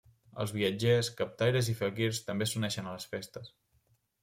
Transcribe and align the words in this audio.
Els 0.45 0.53
viatgers, 0.53 1.09
captaires 1.19 1.69
i 1.75 1.77
faquirs 1.83 2.23
també 2.31 2.49
s'uneixen 2.53 2.91
a 2.93 2.97
les 2.97 3.09
festes. 3.15 3.55